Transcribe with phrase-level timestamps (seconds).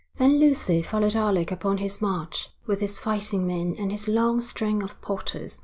[0.15, 4.81] Then Lucy followed Alec upon his march, with his fighting men and his long string
[4.81, 5.59] of porters.